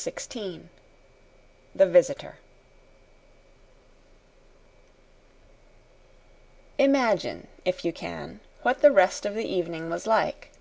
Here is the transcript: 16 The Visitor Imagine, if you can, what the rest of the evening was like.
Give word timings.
16 0.00 0.68
The 1.74 1.84
Visitor 1.86 2.38
Imagine, 6.78 7.48
if 7.64 7.84
you 7.84 7.92
can, 7.92 8.38
what 8.62 8.80
the 8.80 8.92
rest 8.92 9.26
of 9.26 9.34
the 9.34 9.44
evening 9.52 9.90
was 9.90 10.06
like. 10.06 10.52